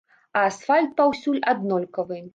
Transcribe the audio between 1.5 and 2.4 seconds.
аднолькавы.